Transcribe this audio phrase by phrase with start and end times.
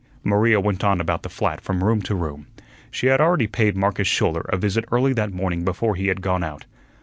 [0.23, 2.47] Maria went on about the flat from room to room.
[2.89, 6.43] She had already paid Marcus Schouler a visit early that morning before he had gone
[6.43, 6.65] out.